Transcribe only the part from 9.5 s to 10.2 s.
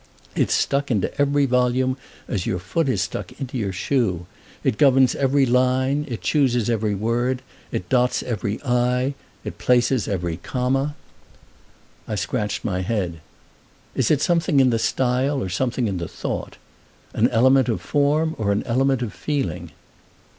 places